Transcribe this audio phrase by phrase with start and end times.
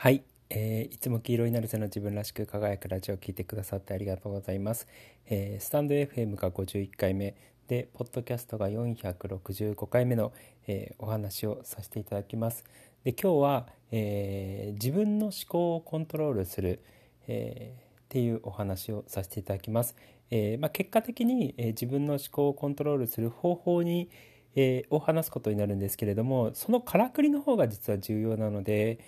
[0.00, 4.86] はい、えー、いつも黄色になるぜの自分らしく輝くラジオを聞いてくださってありがとうございます。
[5.26, 7.34] えー、スタンド FM が51回目
[7.66, 10.32] で、ポッドキャストが465回目の、
[10.68, 12.62] えー、お話をさせていただきます。
[13.02, 16.80] で今日は、えー、自分の思考をコントロールする、
[17.26, 19.96] えー、っていうお話をさせていただきます。
[20.30, 24.08] えーまあ、結果的に、えー、自分の思考をコントロールする方法に、
[24.54, 29.00] えー、を話すことになるんですけれどもそのからくりの方が実は重要なので、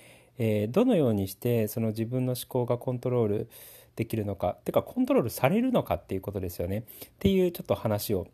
[0.43, 3.51] えー、どのようにしてその自分の思考がコントロール
[3.95, 6.83] できるのかてかコントロールされるのかっていうことですよねっ
[7.19, 8.27] ていうちょっと話を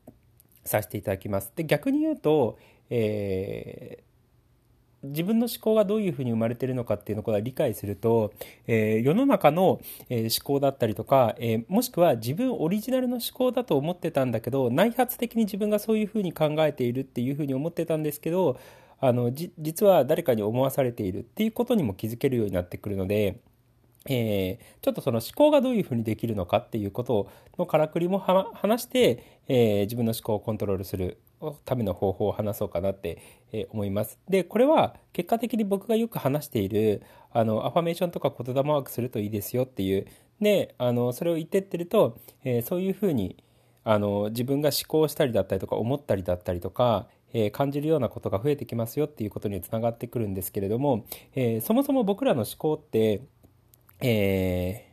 [0.65, 1.53] させていただきます。
[1.57, 2.59] で逆に言うと、
[2.91, 8.33] えー、自分の思考がどういうふうに生まれてるのかっていうのを理解すると、
[8.69, 18.59] えー、世の中の、え思考だったりとか、えー、もしくは自分オリジナルの思考だと思ってたんだけど内発的に自分がそういうふうに考えているっていうふうに思ってたんですけど
[18.99, 23.41] あの実は誰かに思わされているっていうことにも気づけるようになってくるので、
[24.09, 31.19] えー、ちょっとその思考がどういうふうにできるのかっていうことのからくりも話して、えー、自分の思考をコントロールする
[31.65, 33.19] ための方法を話そうかなって
[33.53, 34.19] え思います。
[34.29, 40.07] で、これは結果的に僕がよく話している、あの、アファメーションとか言霊ワークするといいですよっていう、
[40.41, 43.37] で、あの、それを言ってってると、えー、そういうふうに、
[43.85, 47.07] あの、自分が思考したりだったりとか思ったりだったりとか、
[47.39, 53.21] え感じるようなことが増えてきますよっていうことにつながってくるんですけれども、えそもそも僕らの思考って、
[54.01, 54.87] え、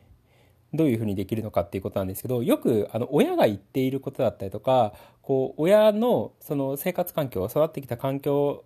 [0.74, 4.92] どういうふうにできるのかっていうことなんですけどよくあの親が言っていることだったりとか
[5.22, 8.64] こう親のその生活環境育ってきた環境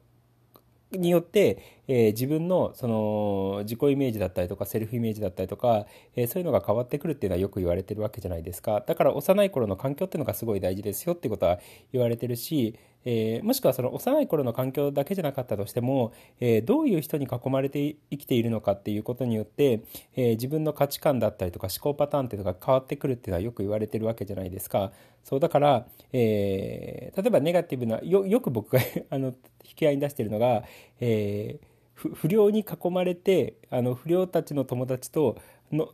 [0.91, 8.83] によって、えー、自分のその自己イメージだったりとかセルフイメージだったりとか、えー、そういうのが変わってくるっていうのはよく言われてるわけじゃないですか。
[8.87, 11.59] だから幼い頃の環境っていうのがすごい大事ですよってことは
[11.93, 19.83] 言われてるし、えー、もしくはその幼い頃の環境だけじゃなかったとしても、えどういう人に囲まれて生きているのかっていうことによって、
[20.17, 24.93] え自分の価値観だったりとか思考パターンっていうのが変わってくるっていうのはよく言われてるわけじゃないですか。
[25.25, 29.29] そうだから、え例えばネガティブなよよく僕が あの
[29.65, 30.65] 引き合いに出してるのが、
[31.01, 31.59] え、
[31.95, 35.37] 不良に囲まれてあの不良たちの友達と
[35.73, 35.91] の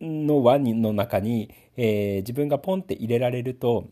[0.00, 3.88] の輪の中に、え、自分がポンって入れられると、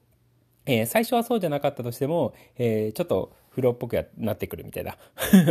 [0.69, 4.97] えー、最初はそうじゃなかったとしても、えー、ちょっと不良っぽくなってくるみたいな。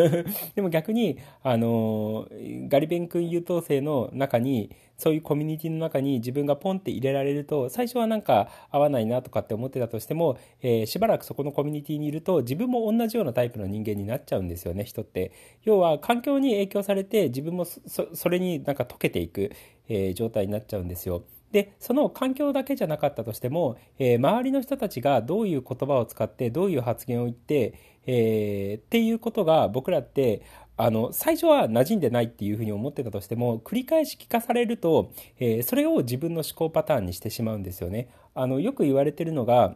[0.55, 2.28] でも逆に、あの
[2.69, 15.31] ガリ勉君優等生の中にそういうコミュニティの中に自分がポンって入れられると最初はなんか合わないなとかって思ってたとしても、えー、しばらくそこのコミュニティにいると自分も同じようなタイプの人間になっちゃうんですよね人って。
[15.63, 19.51] 要は環境に影響されて自分もそれになんか溶けていく、
[19.89, 21.23] え、状態になっちゃうんですよ。
[21.52, 27.74] でその環境だけじゃなかったとしても、えー、周りの人たちがどういう言葉を使ってどういう発言を言って、
[28.06, 30.41] えー、っていうことが僕らって
[30.75, 38.09] あの最初は馴染んでないっていうふうに思ってたとしても繰り返し聞かされると、えー、それを自分の思考パターンにしてしまうんですよね。
[38.35, 39.75] あのよく言われてるのが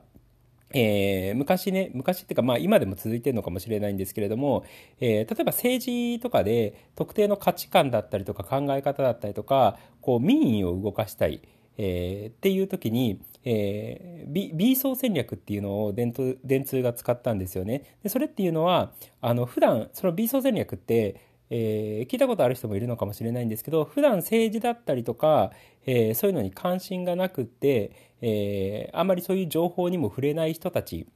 [0.74, 4.64] えー、昔ね、昔っていうか、まあ今でも続いてるのかもしれないんですけれども、
[5.00, 11.42] えー、例えば政治とかで特定の価値観だったりとか考え方だったりとか、こう民意を動かしたい。
[11.78, 17.98] えー、っていう時に、えー、B, B 層戦略っていうのを電通電通が使ったんですよね。
[18.04, 25.52] でそれっていうのはあの普段その B 層戦略って、えー、聞いたことある人もいるのかもしれないんですけど普段政治だったりとか、
[25.86, 31.08] えー、そういうのに関心がなくって、えー、あんまりそういう情報にも触れない人たち、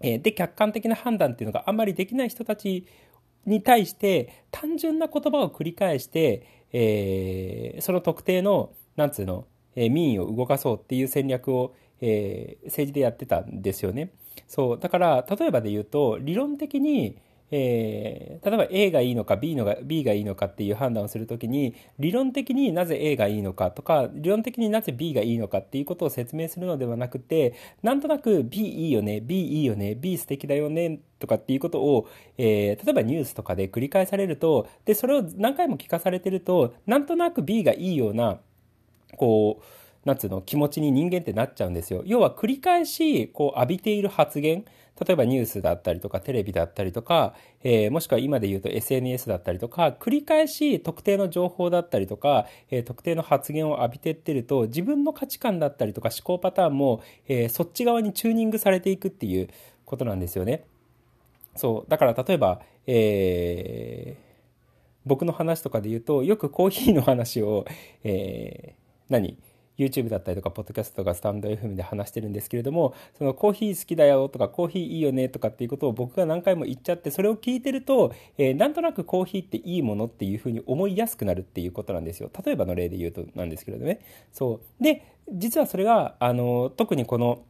[0.00, 2.86] えー、で客観的な判断っていうのがあんまりできない人たち
[3.46, 9.46] に対して単純な言葉を繰り返して、えー、その特定のなんつうの
[9.78, 14.10] え民意を動かそうっていう戦略を、えー、政治でやってたんですよね。
[14.48, 17.16] そうだから例えばで言うと理論的に、
[17.50, 30.16] えー、例えば A がいいのか B, のが B がいいのかっていう判断をするときに理論的になぜ A がいいのかとか理論的になぜ B がいいのかっていうことを説明するのではなくてなんとなく B いいよね B いいよね B
[30.18, 38.38] 素敵だよねとかっていうことを、えー、例えばニュースとかで繰り返されるとでそれを何回も聞かされてるとなんとなく B がいいような
[39.16, 42.02] こう、なんつうの、気持ちに人間ってなっちゃうんですよ。
[42.06, 44.64] 要は繰り返し、こう浴びている発言、
[45.06, 59.48] 例えばニュースだったりとかテレビだったりとか、えー、もしくは今で言うと SNS だったりとか繰り返し特定の情報だったりとか、えー、特定の発言を浴びてってると自分の価値観だったりとか思考パターンも、えー、そっち側にチューニングされていくっていう
[59.84, 60.64] ことなんですよね。
[61.54, 64.22] そうだから例えば、えー、
[65.06, 67.66] 僕の話とかで言うとよくコーヒーの話を、
[68.02, 69.38] えー何
[69.78, 82.28] ？YouTube だったりとかポッドキャストとかスタンド FM で話してるんですけれどもそのコーヒー好きだよとかコーヒーいいよねとかっていうことを僕が何回も言っちゃってそれを聞いてると、えー、なんとなくコーヒーっていいものっていうふうに思いやすくなるっていうことなんですよ。
[82.44, 84.00] 例えばの例で言うとなんですけれどね。
[84.32, 84.82] そう。
[84.82, 87.44] で実はそれがあの特にこの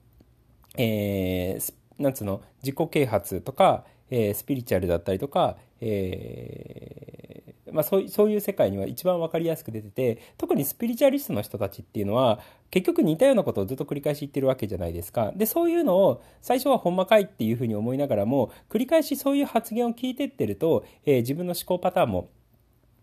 [0.77, 2.43] えー、なんつうの？
[2.63, 15.33] 自己啓発とか、えー、スピリチュアルだったりとか、えーまあ、そうそういう世界には一番分かりやすく出てて特にスピリチュアリストの人たちっていうのは結局似たようなことをずっと繰り返し言ってるわけじゃないですか。
[15.35, 22.29] でそういうのを最初はほんまかいっていうふうに思いながらも繰り返しそういう発言を聞いてってると、えー、自分の思考パターンも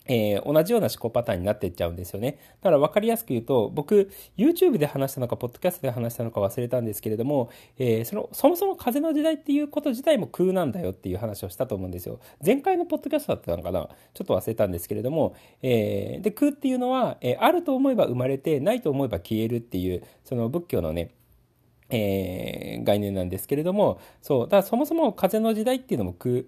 [0.08, 2.38] えー、同じような思考パターンになっていっちゃうんですよね。
[2.62, 12.20] だから分かりやすく言うと、僕、YouTube で話したのか、ポッドキャストで話したのか忘れたんですけれども、えー、その、そもそも風の時代っていうこと自体も空なんだよっていう話をしたと思うんですよ。
[12.46, 13.90] 前回のポッドキャストだったのかな？
[14.14, 21.12] ちょっと忘れたんですけれども、えー、で、空っていうのは、えあると思えば生まれて、ないと思えば消えるっていう、その仏教のね、
[21.90, 26.46] え概念なんですけれども、そう、だからそもそも風の時代っていうのも空、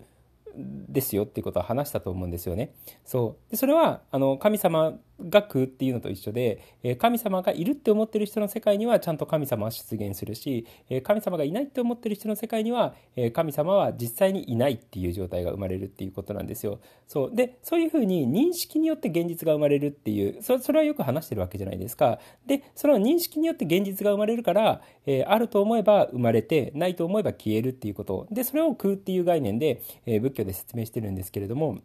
[0.57, 2.73] ですよっていうことを話したと思うんですよね。
[3.05, 16.79] そうでそれはあの神様が空っていうのと一緒で、え神様がいるって思ってる人の世界にはちゃんと神様は出現するし、え神様がいないって思ってる人の世界には、え神様は実際にいないっていう状態が生まれるっていうことなんですよ。
[17.07, 22.19] そうでそういうふうに認識によって現実が生まれるっていうそそれはよく話してるわけじゃないですか。
[22.45, 31.79] でその認識によって現実が生まれるから、えあると思えば生まれてないと思えば消えるっていうことでそれを空っていう概念で、え仏教で説明してるんですけれども。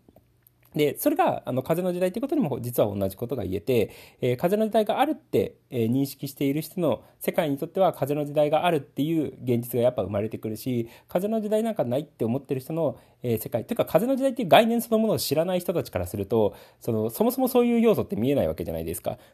[0.75, 3.91] で、それが、あの、風の時代っていうことにも実は同じことが言えて、
[4.21, 19.19] えー、風の時代があるって、えー、認識している人の世界にとっては風の時代があるっていう現実がやっぱ生まれてくるし、風の時代なんかないって思ってる人の、えー、世界、というか風の時代っていう概念そのものを知らない人たちからすると、その、そもそもそういう要素って見えないわけじゃないですか。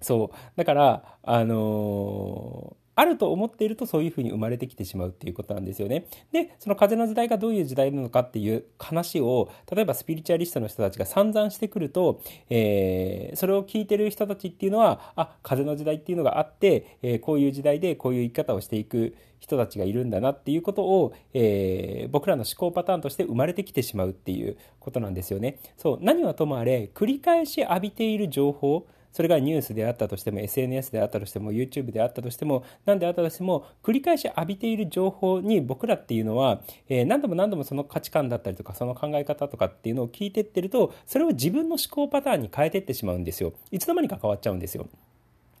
[0.00, 0.36] そう。
[0.56, 6.06] だから、あのーあると思っているとそういうふうに生まれてきてしまうっていうことなんですよね。
[6.32, 12.20] で、その風の時代がどういう時代なのかっていう話を、例えばスピリチュアリストの人たちが散々してくると、
[12.50, 25.58] えー、それを聞いてる人たちっていうのは、あ、風の時代っていうのがあって、えー、こういう時代でこういう生き方をしていく人たちがいるんだなっていうことを、えー、僕らの思考パターンとして生まれてきてしまうっていうことなんですよね。
[25.76, 43.52] そう、何はともあれ、繰り返し浴びている情報、それがニュースであったとしても SNS であったとしても YouTube であったとしても何であったとしても繰り返し浴びている情報に僕らっていうのは、えー、何度も何度もその価値観だったりとかその考え方とかっていうのを聞いてってるとそれを自分の思考パターンに変えてってしまうんですよ。
[43.70, 44.88] いつの間にか変わっちゃうんですよ。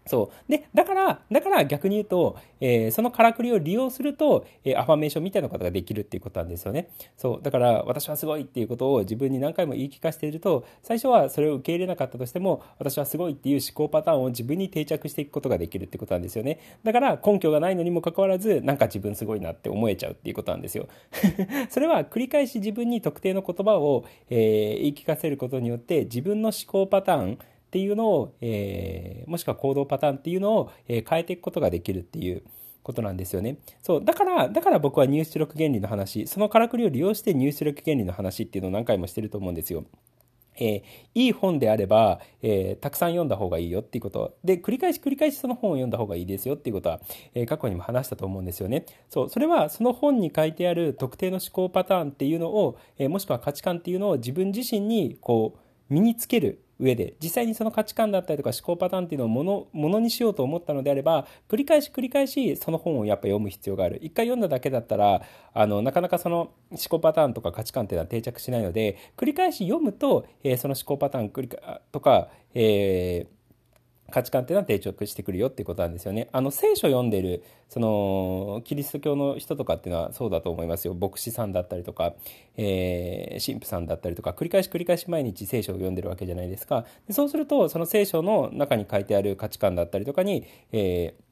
[0.06, 0.50] そう。
[0.50, 6.90] で、だから、だから逆に言うと、えー、そのからくりを利用すると、えー、アファメーションみたいなことができるっていうことなんですよね。
[7.16, 7.42] そう。
[7.42, 16.60] だから、私はすごいっていうことを自分に何回も言い聞かせていると、最初はそれを受け入れなかったとしても、私はすごいっていう思考パターンを自分に定着していくことができるってことなんですよね。
[16.84, 20.86] だから、根拠がないのにもかかわらず、なんか自分すごいなって思えちゃうっていうことなんですよ。
[21.70, 27.38] それは繰り返し自分に特定の言葉を、えー、言い聞かせることによって、自分の思考パターン、
[27.74, 32.44] っていうのを、えー、もしくは行動パターンっていうのを、えー、変えていくことができるっていう
[32.84, 33.58] ことなんですよね。
[33.82, 34.04] そう。
[34.04, 39.86] だから、だから僕は入出力原理の話、そのからくりを利用して入出力原理の話っていうのを何回もしてると思うんですよ。
[40.56, 40.82] えー、
[41.16, 44.36] いい本であれば、えー、たくさん読んだ方がいいよっていうこと。
[44.44, 47.00] で、繰り返し繰り返しその本を読んだ方がいいですよっていうことは、
[47.34, 48.86] えー、過去にも話したと思うんですよね。
[49.10, 55.58] そう、それはその本に書いてある特定の思考パターンっていうのを、えもしくは価値観っていうのを自分自身にこう、
[55.92, 63.98] 身につける上で実際にその価値観だったりとか思考パターンっていうのをものものにしようと思ったのであれば繰り返し繰り返しその本をやっぱ読む必要がある。
[64.02, 71.30] 一回読んだだけだったらあのなかなかその思考パターンとか価値観っていうのは定着しないので繰り返し読むと、えー、その思考パターン
[71.92, 73.33] とか、えー
[74.14, 76.28] 価値観っていうのは定着してくるよっていうことなんですよね。
[76.30, 80.94] あの聖書を読んでるそのキリスト教の人とかっていうのはそうだと思いますよ。
[80.94, 82.14] 牧師さんだったりとか、
[82.56, 86.86] えー、神父さんだったりとか繰り返し繰り返し毎日聖書を読んでるわけじゃないですか。
[87.08, 91.24] でそうするとその聖書の中に書いてある価値観だったりとかに、えー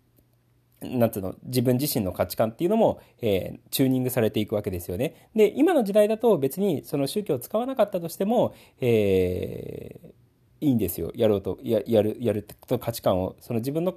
[0.82, 5.28] なんつうの、自分自身の価値観っていうのも、えー、チューニングされていくわけですよね。
[5.32, 10.08] で、今の時代だと別にその宗教を使わなかったとしても、えー、
[10.62, 11.10] いいんですよ。
[11.16, 13.96] やろうとややるやると価値観をその自分の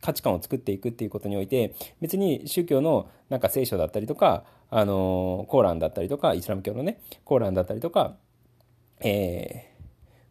[0.00, 8.16] 価値観を作っていくっていうことにおいて別に宗教のなんか聖書だったりとかあのコーランだったりとかイスラム教のねコーランだったりとか、
[9.00, 9.73] えー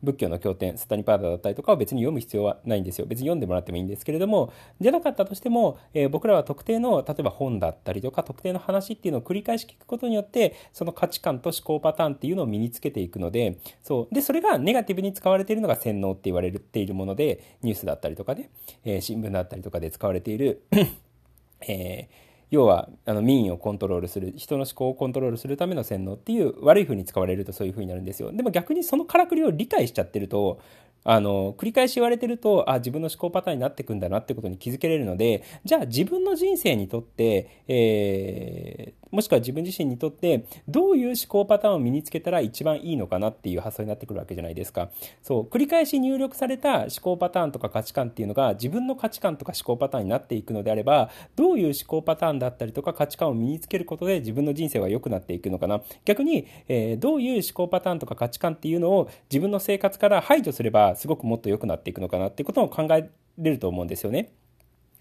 [0.03, 3.07] 仏教の経典スタニパーダだったりとかは別に読む必要はないんですよ。
[3.07, 14.13] 別に読んでもらってもいいんですけれどもじゃなかったとしても、えー、僕らは特定の例えば本だったりとか特定の話っていうのを繰り返し聞くことによってその価値観と思考パターンっていうのを身につけていくのでそう。
[14.13, 18.49] でそれがネガティブに使われているのが洗脳って言われているものでニュースだったりとかね、
[18.83, 20.63] えー、新聞だったりとかで使われている
[21.67, 28.31] えー要はあの民意をコントロールする人の思考をコントロールするための洗脳っていう悪い風に使われるとそういう風になるんですよ。
[28.31, 30.59] でも逆にそのからくりを理解しちゃってると
[31.03, 44.89] あの繰り返し言われてるとあ自分の思考パターンになってくんだなってことに気づけれるのでじゃあ自分の人生にとって、えー、もしくは自分自身にとってどういう思考パターンを身につけたら一番いいのかなっていう発想になってくるわけじゃないですか
[45.21, 64.31] そう繰り返し入力された思考パターンとか価値観っていうのが自分の価値観とか思考パターンになっていくのであればどういう思考パターンだったりとか価値観を身につけることで自分の人生は良くなっていくのかな逆に、えー、どういう思考パターンとか価値観っていうのを自分の生活から排除すればすごくもっと良くなっていくのかなっていうことを考えれると思うんですよね。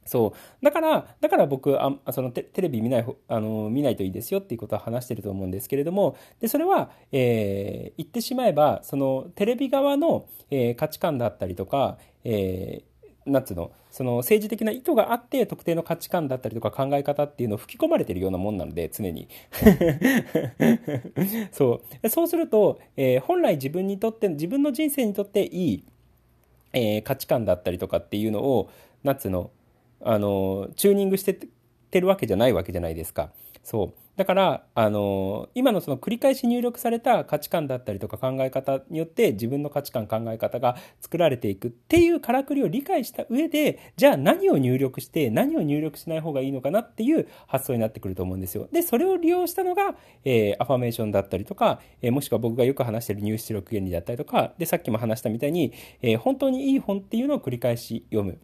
[0.05, 0.65] そう。
[0.65, 19.29] だからだから僕あそのテレビ見ないあの見ないといいですよっていうことは話してると思うんですけれどもでそれは、えー、言ってしまえばそのテレビ側の、えー、価値観だったりとか、えー、なんつうのその政治的な意図があって特定の価値観だったりとか考え方っていうのを吹き込まれてるようなもんなので常に。
[21.53, 22.09] そう。
[22.09, 25.85] そうすると、えー、本来自分にとって自分の人生にとっていい
[26.73, 28.71] えー、価値観だったりとかっていうのを
[29.03, 29.51] なんつうの
[30.05, 31.39] あのチューニングして
[31.91, 33.31] てるわけじゃないわけじゃないですか。
[33.63, 48.69] そうだからあの今のその繰り返し入力された価値観だったりとか考え方によって自分の価値観考え方が作られていくっていうからくりを理解した上でじゃあ何を入力して何を入力しない方がいいのかなっていう発想になってくると思うんですよ。
[48.71, 49.95] でそれを利用したのが、
[50.25, 58.39] えー、アファメーションだったりとか、えー、もしくは僕がよく話してる入出力原理だったりとかでさっきも話したみたいに、えー、本当にいい本っていうのを繰り返し読む。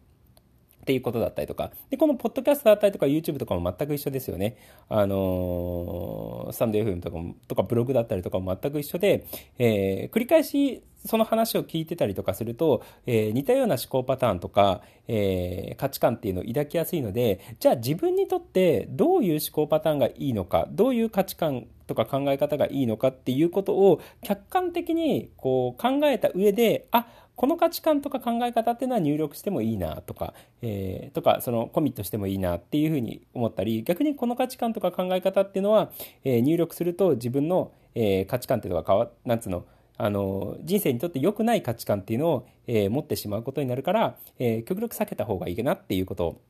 [0.89, 1.69] っていうことだったりとか。
[1.91, 4.57] で、このポッドキャストだったりとか YouTube とかも全く一緒ですよね。
[4.89, 9.27] あのー、スタンド FM とかも、とかブログだったりとかも全く一緒で、
[9.59, 27.07] えー、繰り返しその話を聞いてたりとかすると、えー、似たような思考パターンとか、えー、価値観っていうのを抱きやすいので、じゃあ自分にとってどういう思考パターンがいいのか、どういう価値観とか考え方がいいのかっていうことを客観的にこう考えた上で、あ、
[27.39, 35.89] この価値観とか考え方っていうのは入力してもいいなとか、えー、とかそのコミットしてもいいなっていうふうに思ったり逆にこの価値観とか考え方っていうのは、
[36.25, 39.65] えー、入力すると自分の、えー、価値観っていうのが変わなんつうの
[39.97, 46.41] あの人生にとって良くない価値観っていうのを、えー、持ってしまうことになるから、えー、極力避けた方がいいなっていうことを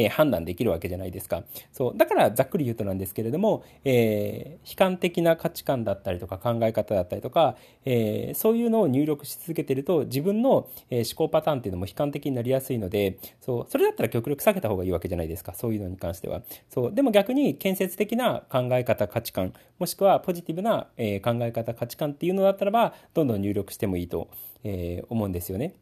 [0.00, 1.44] えー、判断できるわけじゃないですか。
[1.72, 1.96] そう。
[1.96, 13.66] だからざっくり言うとなんですけれども、えー、悲観的な価値観だったりとか考え方だったりとか、えー、そういうのを入力し続けてると自分の、え思考パターンっていうのも悲観的になりやすいので、そう。
[13.68, 15.54] それだったら極力避けた方がいいわけじゃないですか。
[15.54, 16.42] そういうのに関しては。
[16.68, 16.94] そう。
[16.94, 24.28] でも逆に建設的な考え方、価値観、もしくはポジティブな、え考え方、価値観っていうのだったらば、どんどん入力してもいいと、
[24.64, 25.74] え思うんですよね。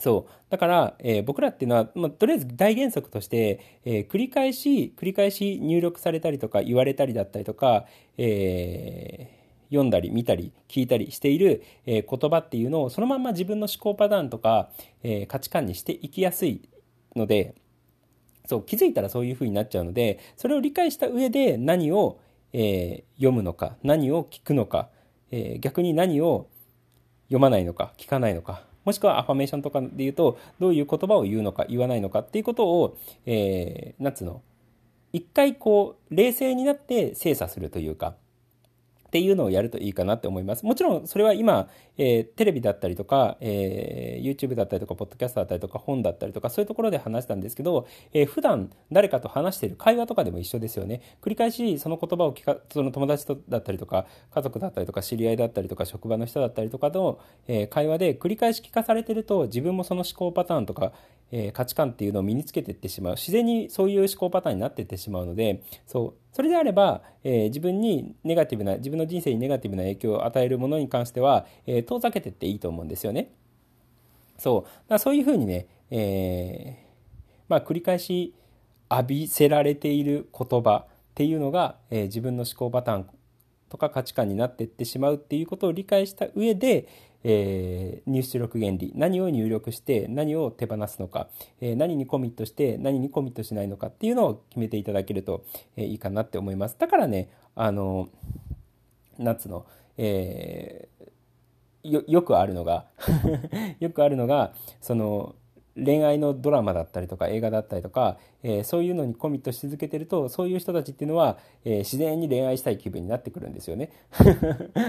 [0.00, 0.32] そう。
[0.48, 7.84] だから、えー、僕らっていうのは、まあ、とりあえず大原則として、えー、繰り返し、繰り返し入力されたりとか言われたりだったりとか、
[8.16, 14.70] えー、読んだり見たり聞いたりしている、え言葉っていうのをそのまま自分の思考パターンとか、
[15.02, 16.68] え価値観にしていきやすい
[17.14, 17.54] ので、
[18.46, 22.18] そう気づいたらそういう風になっちゃうのでそれを理解した上で何を、
[22.52, 24.88] え読むのか何を聞くのか、
[25.30, 26.48] え逆に何を
[27.28, 34.42] 読まないのか聞かないのかもしくはアファメーションとかで言うと、どういう言葉を言うのか言わないのかっていうことを、えー、なんつうの、
[35.12, 38.14] 一回こう、冷静になって精査するというか、
[39.10, 40.64] っていうのをやるといいかなって思います。
[40.64, 51.02] もちろんそれは今、えー、テレビだったりとか、えー、YouTube だったりとか、ポッドキャストだったりとか、本だったりとか、そういうところで話したんですけど、えー、普段誰かと話している会話とかでも一緒ですよね。
[51.20, 60.92] 繰り返しその言葉を聞か、その友達とだったりとか、家族だったりとか、知り合いだったりとか、職場の人だったりとかの、え、会話で繰り返し聞かされてると、自分もその思考パターンとか、
[61.32, 73.32] え、価値観っていうのを身につけていってしまう自然にそういう思考パターンになっていってしまうのでそうそれであれば、えー、自分にネガティブな自分の人生にネガティブな影響を与えるものに関しては、えー、遠ざけてっていいと思うんですよね。
[74.38, 76.86] そうだそういうふうにね、え
[77.48, 78.32] まあ、繰り返し
[78.90, 83.06] 浴びせられている言葉っていうのが、え自分の思考パターン
[83.68, 86.88] とか価値観になっていってしまうっていうことを理解した上で、
[87.24, 88.92] えー、入出力原理。
[88.94, 91.28] 何を入力して何を手放すのか、
[91.60, 95.44] えー、何にコミットして何にコミットしないのかっていうのを決めていただけると、
[95.76, 96.76] えー、いいかなって思います。
[96.78, 98.08] だからねあの
[99.18, 99.66] 夏の、
[99.98, 100.88] え
[101.82, 102.86] よよくあるのが
[103.80, 105.34] よくあるのがその
[105.76, 113.90] 恋愛のドラマだったりとか映画だったりとか、えー、そういうのにコミットし続けてるとそういう人たちっていうのは、えー、自然に恋愛したい気分になってくるんですよね。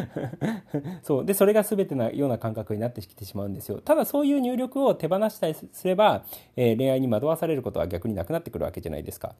[1.03, 1.25] そう。
[1.25, 3.79] でそれが全てなような感覚になってきてしまうんですよ。
[3.79, 9.35] ただそういう入力を手放したりすれば、えー、恋愛に惑わされることは逆になくなってくるわけじゃないですか。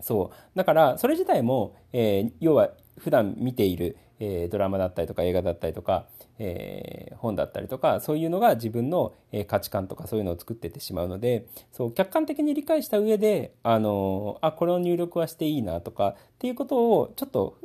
[0.00, 0.56] そう。
[0.56, 3.96] だからそれ自体も、え要は普段見ている、
[4.44, 6.06] えドラマだったりとか映画だったりとか
[6.38, 17.58] え、本だったりとかそういうのが自分の、え、価値観とかそういうのを作ってってしまうのでそう客観的に理解した上であのあこれを入力はしていいなとかっていうことをちょっと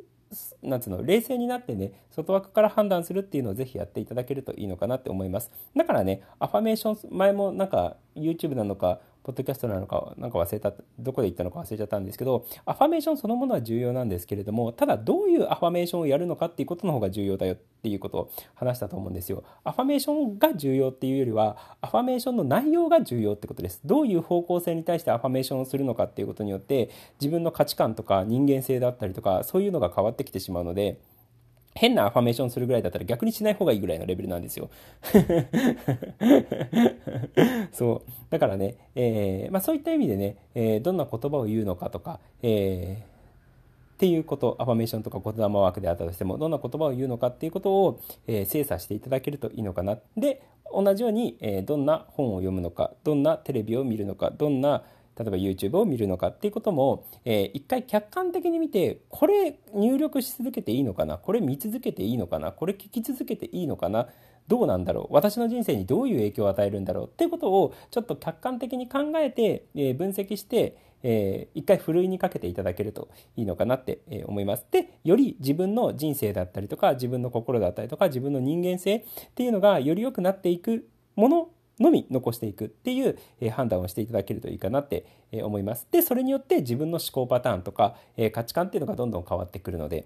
[0.61, 5.49] なんつうの冷静になってね外枠から判断するっていうのをぜひやっていただけるといいのかなって思います。
[5.75, 19.43] だからねアファメーション前もなんか YouTube なのかポッドキャストなのか、なんか忘れた、どこで言ったのか忘れちゃったんですけど、アファメーションそのものは重要なんですけれども、ただどういうアファメーションをやるのかっていうことの方が重要だよっていうことを話したと思うんですよ。
[19.63, 23.81] アファメーションが重要っていうよりは、アファメーションの内容が重要ってことです。
[23.85, 30.99] どういう方向性に対してアファメーションをするのかっていうことによって、自分の価値観とか人間性だったりとか、そういうのが変わってきてしまうので、
[31.79, 34.69] 変なアファメーションするぐらいだったら逆にしない方がいいぐらいのレベルなんですよ。
[37.71, 38.11] そう。
[38.29, 43.09] だからね、えー、まあそういった意味でね、えー、どんな言葉を言うのかとか、えー
[43.95, 49.99] っていうこと、アファメーションとか言霊ワークであったとしても、どんな言葉を言うのかっていうことを、えー、精査していただけるといいのかな。
[50.15, 50.41] で、
[50.73, 54.83] 同じように、えー、どんな本を読むのか、どんなテレビを見るのか、どんな
[55.19, 61.17] 例えば YouTube を見るのかっていうことも、えー、一回客観的に見てこれ入力し続けていいのかな？
[61.17, 62.53] これ見続けていいのかな？
[62.53, 64.07] これ聞き続けていいのかな？
[64.47, 65.13] どうなんだろう？
[65.13, 67.05] 私の人生にどういう影響を与えるんだろう？
[67.07, 73.07] っていうことをちょっと客観的に考えて、えー、分析してえー、一回ふるいにかけていただけると
[73.37, 74.65] いいのかなってえ思います。
[74.69, 81.49] で、より自分の人生だったりとか、自分の心だったりとか、自分の人間性っていうのがより良くなっていくもの
[81.79, 85.05] のみ残していくっていう、え判断をしていただけるといいかなって、
[85.43, 85.87] 思います。
[85.91, 90.05] で、それによって自分の思考パターンとか、え価値観っていうのがどんどん変わってくるので、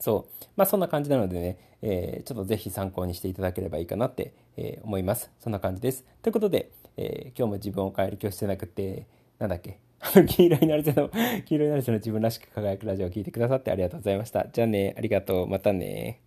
[0.00, 0.44] そう。
[0.56, 5.30] まあそんな感じなのでね、え、ちょっとぜひ参考にしていただければいいかなって、え、思います。
[5.40, 6.04] そんな感じです。
[6.22, 9.06] ということで、え、今日も自分を変える教室じゃなくて、
[9.38, 9.78] なんだっけ、
[10.26, 11.10] 黄色いなるせの、
[11.44, 14.46] 黄色いなるせの自分らしく輝くラジオを聴いてくださってありがとうございました。
[14.52, 15.48] じゃあね、ありがとう。
[15.48, 16.20] またね。